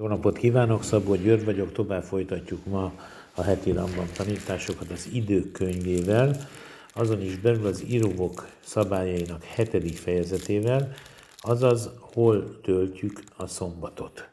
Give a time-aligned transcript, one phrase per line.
[0.00, 2.92] Jó napot kívánok, Szabó György vagyok, tovább folytatjuk ma
[3.34, 6.36] a heti Rambam tanításokat az időkönyvével,
[6.94, 10.92] azon is belül az íróvok szabályainak hetedik fejezetével,
[11.36, 14.28] azaz hol töltjük a szombatot.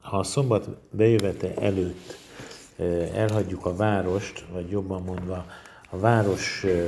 [0.00, 2.16] Ha a szombat bejövete előtt
[2.76, 5.46] eh, elhagyjuk a várost, vagy jobban mondva
[5.90, 6.86] a város eh, eh,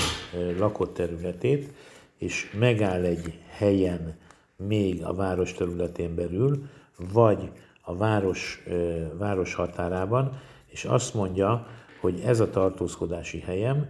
[0.59, 1.73] lakott területét,
[2.19, 4.19] és megáll egy helyen
[4.57, 6.69] még a város területén belül,
[7.13, 7.51] vagy
[7.85, 8.65] a város,
[9.19, 11.67] város határában, és azt mondja,
[12.01, 13.89] hogy ez a tartózkodási helyem,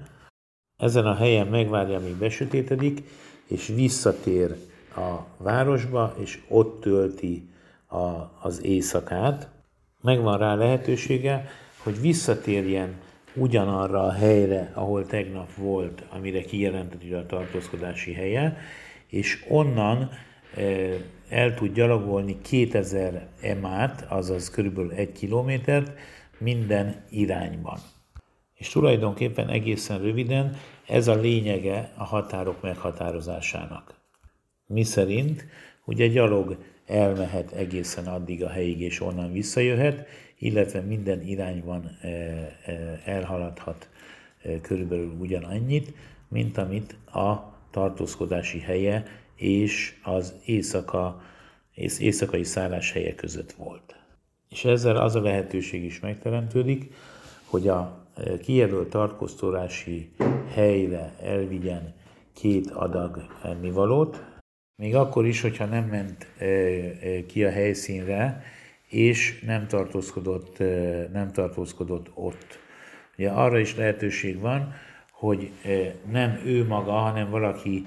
[0.76, 3.02] ezen a helyen megvárja, amíg besötétedik,
[3.46, 4.56] és visszatér
[4.96, 7.48] a városba, és ott tölti
[7.86, 9.48] a, az éjszakát.
[10.02, 11.48] Megvan rá lehetősége,
[11.82, 13.00] hogy visszatérjen
[13.34, 18.56] ugyanarra a helyre, ahol tegnap volt, amire kijelentett a tartózkodási helye,
[19.06, 20.10] és onnan
[21.28, 25.98] el tud gyalogolni 2000 emát, azaz körülbelül egy kilométert
[26.38, 27.78] minden irányban.
[28.54, 33.94] És tulajdonképpen egészen röviden ez a lényege a határok meghatározásának.
[34.66, 35.46] Mi szerint
[35.84, 40.06] ugye gyalog elmehet egészen addig a helyig, és onnan visszajöhet,
[40.38, 41.98] illetve minden irányban
[43.04, 43.88] elhaladhat
[44.62, 45.92] körülbelül ugyanannyit,
[46.28, 51.22] mint amit a tartózkodási helye és az éjszaka,
[51.98, 53.96] éjszakai szálláshelye között volt.
[54.48, 56.92] És ezzel az a lehetőség is megteremtődik,
[57.44, 60.10] hogy a e, kijelölt tartózkodási
[60.52, 61.94] helyre elvigyen
[62.32, 64.24] két adag ennivalót,
[64.76, 68.42] még akkor is, hogyha nem ment e, e, ki a helyszínre,
[68.88, 70.58] és nem tartózkodott,
[71.12, 72.58] nem tartózkodott ott.
[73.18, 74.74] Ugye arra is lehetőség van,
[75.10, 75.50] hogy
[76.10, 77.86] nem ő maga, hanem valaki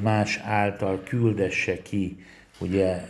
[0.00, 2.24] más által küldesse ki
[2.60, 3.00] ugye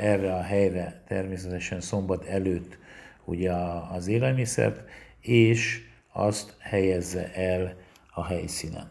[0.00, 2.78] erre a helyre természetesen szombat előtt
[3.24, 3.52] ugye
[3.92, 4.82] az élelmiszert,
[5.20, 5.80] és
[6.12, 7.76] azt helyezze el
[8.14, 8.88] a helyszínen.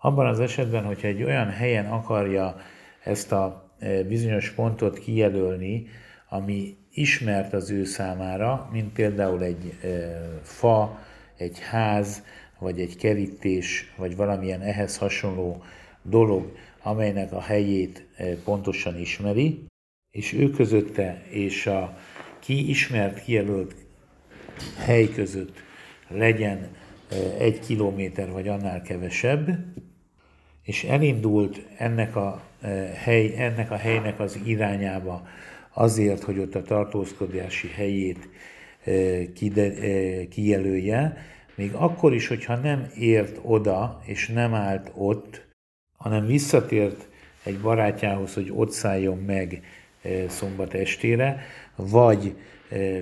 [0.00, 2.56] Abban az esetben, hogyha egy olyan helyen akarja
[3.04, 3.70] ezt a
[4.08, 5.86] bizonyos pontot kijelölni,
[6.28, 9.78] ami ismert az ő számára, mint például egy
[10.42, 10.98] fa,
[11.36, 12.22] egy ház,
[12.58, 15.62] vagy egy kerítés, vagy valamilyen ehhez hasonló
[16.02, 16.52] dolog,
[16.82, 19.64] amelynek a helyét eh, pontosan ismeri,
[20.10, 21.98] és ő közötte és a
[22.38, 23.74] ki ismert, kijelölt
[24.76, 25.62] hely között
[26.08, 26.68] legyen
[27.10, 29.48] eh, egy kilométer vagy annál kevesebb,
[30.62, 35.28] és elindult ennek a, eh, hely, ennek a helynek az irányába
[35.72, 38.28] azért, hogy ott a tartózkodási helyét
[40.28, 41.16] kijelölje,
[41.54, 45.49] még akkor is, hogyha nem ért oda, és nem állt ott,
[46.00, 47.08] hanem visszatért
[47.44, 49.62] egy barátjához, hogy ott szálljon meg
[50.28, 51.42] szombat estére,
[51.76, 52.36] vagy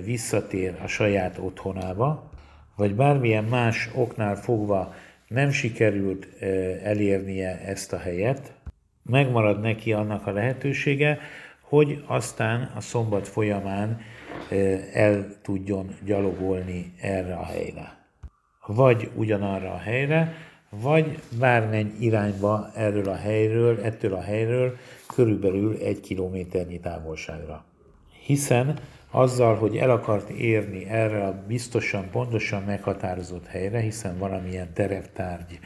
[0.03, 2.31] visszatér a saját otthonába,
[2.75, 4.93] vagy bármilyen más oknál fogva
[5.27, 6.27] nem sikerült
[6.83, 8.53] elérnie ezt a helyet,
[9.03, 11.19] megmarad neki annak a lehetősége,
[11.61, 14.01] hogy aztán a szombat folyamán
[14.93, 17.97] el tudjon gyalogolni erre a helyre.
[18.65, 20.33] Vagy ugyanarra a helyre,
[20.69, 27.63] vagy bármely irányba erről a helyről, ettől a helyről körülbelül egy kilométernyi távolságra.
[28.25, 28.79] Hiszen
[29.11, 35.59] azzal, hogy el akart érni erre a biztosan, pontosan meghatározott helyre, hiszen valamilyen tereptárgy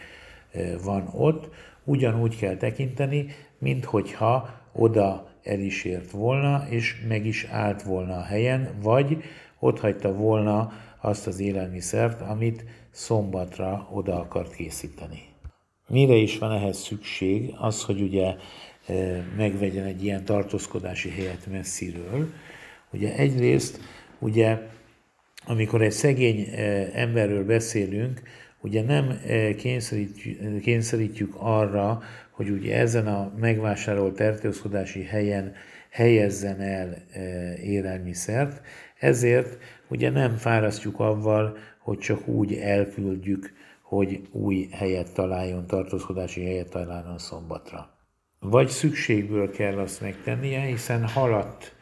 [0.83, 1.49] van ott,
[1.83, 3.25] ugyanúgy kell tekinteni,
[3.57, 9.23] mint hogyha oda el is ért volna, és meg is állt volna a helyen, vagy
[9.63, 15.21] ott hagyta volna azt az élelmiszert, amit szombatra oda akart készíteni.
[15.87, 17.53] Mire is van ehhez szükség?
[17.57, 18.35] Az, hogy ugye
[18.87, 18.93] e,
[19.37, 22.29] megvegyen egy ilyen tartózkodási helyet messziről.
[22.91, 23.79] Ugye egyrészt,
[24.19, 24.59] ugye,
[25.45, 28.21] amikor egy szegény e, emberről beszélünk,
[28.61, 32.01] ugye nem e, kényszerítjük, kényszerítjük arra,
[32.31, 35.53] hogy ugye ezen a megvásárolt tartózkodási helyen
[35.93, 36.97] helyezzen el
[37.63, 38.61] élelmiszert,
[39.03, 39.57] ezért
[39.87, 47.17] ugye nem fárasztjuk avval, hogy csak úgy elküldjük, hogy új helyet találjon, tartózkodási helyet találjon
[47.17, 47.89] szombatra.
[48.39, 51.75] Vagy szükségből kell azt megtennie, hiszen haladt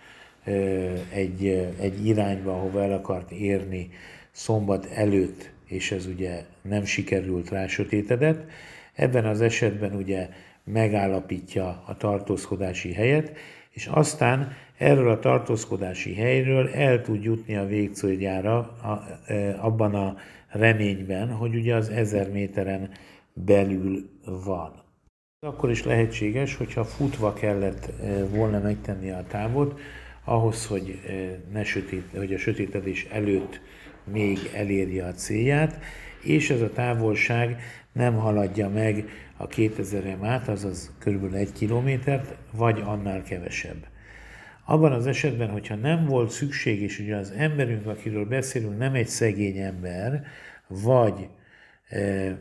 [1.14, 1.48] egy,
[1.80, 3.90] egy irányba, ahova el akart érni
[4.32, 8.50] szombat előtt, és ez ugye nem sikerült rá sötétedett.
[8.94, 10.30] Ebben az esetben ugye
[10.64, 13.38] megállapítja a tartózkodási helyet,
[13.72, 18.78] és aztán erről a tartózkodási helyről el tud jutni a végcéljára
[19.26, 20.16] e, abban a
[20.48, 22.90] reményben, hogy ugye az ezer méteren
[23.34, 24.10] belül
[24.46, 24.84] van.
[25.40, 29.80] Akkor is lehetséges, hogyha futva kellett e, volna megtenni a távot,
[30.24, 31.00] ahhoz, hogy,
[31.52, 33.62] ne sötét, hogy a sötétedés előtt
[34.12, 35.80] még elérje a célját,
[36.24, 37.62] és ez a távolság
[37.92, 39.06] nem haladja meg
[39.38, 41.34] a 2000 át, azaz kb.
[41.34, 43.91] 1 kilométert, vagy annál kevesebb.
[44.72, 49.08] Abban az esetben, hogyha nem volt szükség, és ugye az emberünk, akiről beszélünk, nem egy
[49.08, 50.26] szegény ember,
[50.68, 51.28] vagy
[51.90, 52.38] e,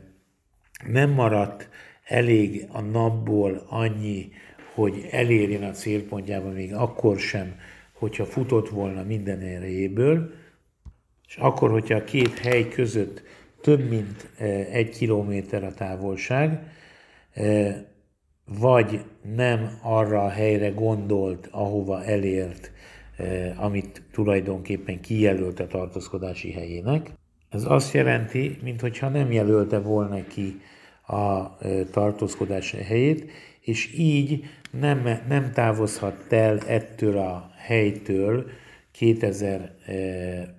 [0.86, 1.68] nem maradt
[2.04, 4.30] elég a napból annyi,
[4.74, 7.54] hogy elérjen a célpontjába még akkor sem,
[7.92, 10.34] hogyha futott volna minden erejéből,
[11.28, 13.22] és akkor, hogyha a két hely között
[13.60, 16.72] több mint e, egy kilométer a távolság,
[17.32, 17.89] e,
[18.58, 19.04] vagy
[19.34, 22.70] nem arra a helyre gondolt, ahova elért,
[23.56, 27.10] amit tulajdonképpen kijelölt a tartózkodási helyének.
[27.50, 30.60] Ez azt jelenti, mintha nem jelölte volna ki
[31.06, 31.56] a
[31.90, 33.30] tartózkodási helyét,
[33.60, 38.46] és így nem, nem távozhat el ettől a helytől
[38.92, 39.74] 2000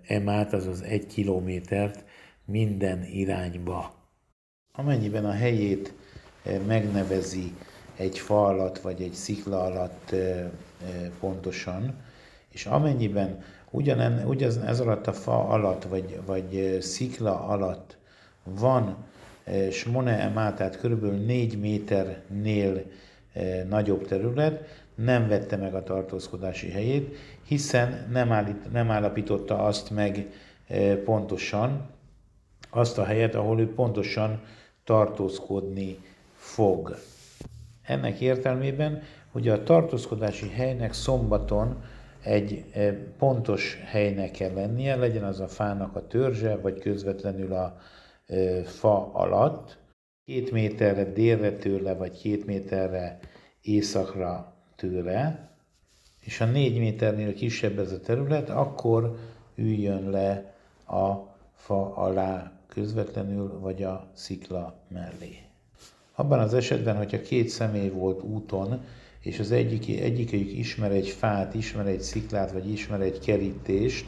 [0.07, 2.03] emát, azaz egy kilométert
[2.45, 3.93] minden irányba.
[4.71, 5.93] Amennyiben a helyét
[6.67, 7.51] megnevezi
[7.95, 10.15] egy fa alatt vagy egy szikla alatt
[11.19, 11.93] pontosan,
[12.49, 17.97] és amennyiben ugyan, ugyan ez alatt a fa alatt vagy, vagy szikla alatt
[18.43, 18.95] van
[19.71, 21.25] Smone emá, tehát kb.
[21.25, 22.83] 4 méternél
[23.69, 27.15] nagyobb terület, nem vette meg a tartózkodási helyét,
[27.45, 30.31] hiszen nem, állít, nem állapította azt meg
[31.05, 31.89] pontosan,
[32.69, 34.41] azt a helyet, ahol ő pontosan
[34.83, 35.97] tartózkodni
[36.35, 36.97] fog.
[37.91, 39.01] Ennek értelmében,
[39.31, 41.83] hogy a tartózkodási helynek szombaton
[42.23, 42.65] egy
[43.17, 47.77] pontos helynek kell lennie, legyen az a fának a törzse, vagy közvetlenül a
[48.65, 49.77] fa alatt,
[50.25, 53.19] két méterre délre tőle, vagy két méterre
[53.61, 55.49] északra tőle,
[56.21, 59.17] és a négy méternél kisebb ez a terület, akkor
[59.55, 60.53] üljön le
[60.87, 61.13] a
[61.53, 65.50] fa alá közvetlenül, vagy a szikla mellé.
[66.15, 68.83] Abban az esetben, hogyha két személy volt úton,
[69.19, 74.05] és az egyik, egyikük ismer egy fát, ismer egy sziklát, vagy ismer egy kerítést,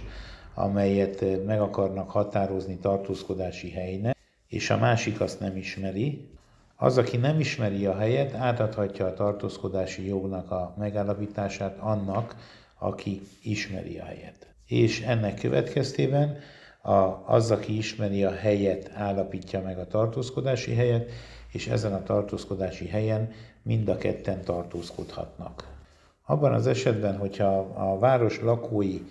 [0.53, 4.17] amelyet meg akarnak határozni tartózkodási helynek,
[4.47, 6.27] és a másik azt nem ismeri,
[6.75, 12.35] az, aki nem ismeri a helyet, átadhatja a tartózkodási jognak a megállapítását annak,
[12.79, 14.47] aki ismeri a helyet.
[14.67, 16.37] És ennek következtében
[16.81, 16.91] a,
[17.25, 21.11] az, aki ismeri a helyet, állapítja meg a tartózkodási helyet,
[21.53, 25.71] és ezen a tartózkodási helyen mind a ketten tartózkodhatnak.
[26.25, 29.01] Abban az esetben, hogyha a város lakói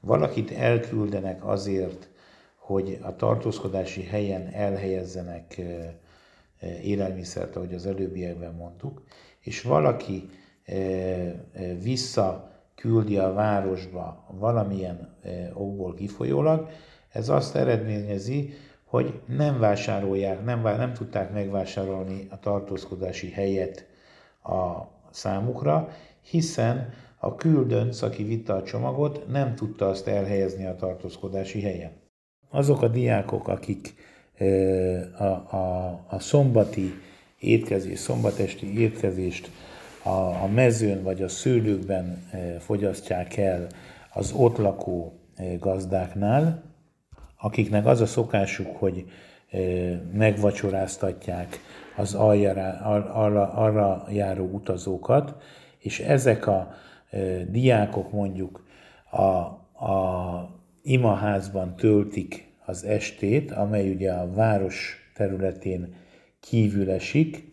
[0.00, 2.08] valakit elküldenek azért,
[2.56, 5.60] hogy a tartózkodási helyen elhelyezzenek
[6.82, 9.02] élelmiszert, ahogy az előbbiekben mondtuk,
[9.40, 10.30] és valaki
[11.82, 15.16] visszaküldi a városba valamilyen
[15.52, 16.68] okból kifolyólag,
[17.08, 18.54] ez azt eredményezi,
[18.92, 23.86] hogy nem vásárolják, nem, nem tudták megvásárolni a tartózkodási helyet
[24.42, 25.88] a számukra,
[26.20, 31.90] hiszen a küldönc, aki vitte a csomagot, nem tudta azt elhelyezni a tartózkodási helyen.
[32.50, 33.94] Azok a diákok, akik
[35.18, 35.24] a,
[35.56, 36.94] a, a szombati
[37.38, 39.50] étkezés, szombatesti étkezést
[40.02, 42.28] a, a mezőn vagy a szőlőkben
[42.58, 43.66] fogyasztják el
[44.12, 45.12] az ott lakó
[45.58, 46.71] gazdáknál,
[47.42, 49.04] akiknek az a szokásuk, hogy
[50.12, 51.60] megvacsoráztatják
[51.96, 52.62] az aljára,
[53.12, 55.34] arra, arra járó utazókat,
[55.78, 56.74] és ezek a
[57.48, 58.64] diákok mondjuk
[59.10, 59.20] a,
[59.86, 60.50] a
[60.82, 65.94] imaházban töltik az estét, amely ugye a város területén
[66.40, 67.50] kívül esik.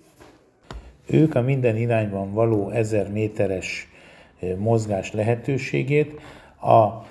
[1.07, 3.87] Ők a minden irányban való ezer méteres
[4.57, 6.21] mozgás lehetőségét
[6.61, 7.07] a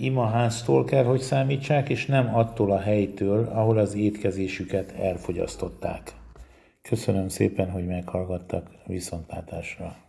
[0.00, 6.12] imaháztól kell, hogy számítsák, és nem attól a helytől, ahol az étkezésüket elfogyasztották.
[6.82, 10.03] Köszönöm szépen, hogy meghallgattak viszontlátásra.